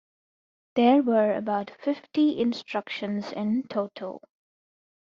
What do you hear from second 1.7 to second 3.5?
fifty instructions